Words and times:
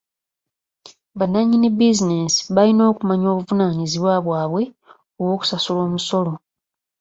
Bannanyini 1.17 1.67
bizinensi 1.77 2.39
balina 2.55 2.81
okumanya 2.91 3.25
obuvunaanyizibwa 3.33 4.13
bwabwe 4.25 4.63
obw'okusasula 5.19 5.79
omusolo. 5.87 6.33